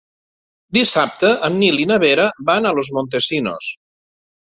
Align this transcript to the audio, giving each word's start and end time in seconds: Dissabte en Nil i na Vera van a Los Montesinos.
Dissabte 0.77 1.29
en 1.47 1.59
Nil 1.63 1.77
i 1.83 1.85
na 1.91 1.97
Vera 2.05 2.25
van 2.47 2.69
a 2.71 2.73
Los 2.79 2.89
Montesinos. 2.99 3.69